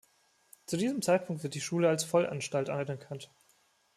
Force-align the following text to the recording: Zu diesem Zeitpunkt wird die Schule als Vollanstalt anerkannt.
Zu 0.65 0.77
diesem 0.77 1.03
Zeitpunkt 1.03 1.43
wird 1.43 1.53
die 1.53 1.61
Schule 1.61 1.87
als 1.87 2.03
Vollanstalt 2.05 2.71
anerkannt. 2.71 3.29